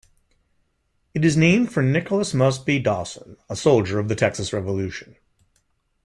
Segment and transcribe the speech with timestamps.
[1.13, 5.15] It is named for Nicholas Mosby Dawson, a soldier of the Texas Revolution.